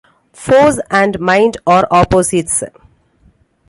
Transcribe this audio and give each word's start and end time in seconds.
Force 0.33 0.79
and 0.89 1.19
mind 1.19 1.57
are 1.67 1.87
opposites. 1.91 2.63